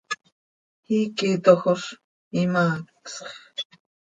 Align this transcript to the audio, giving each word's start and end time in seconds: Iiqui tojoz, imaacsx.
Iiqui 0.95 1.29
tojoz, 1.43 1.83
imaacsx. 2.41 3.13